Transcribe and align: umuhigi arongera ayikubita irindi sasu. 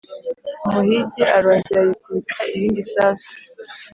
umuhigi 0.67 1.23
arongera 1.37 1.79
ayikubita 1.81 2.39
irindi 2.53 2.81
sasu. 2.93 3.29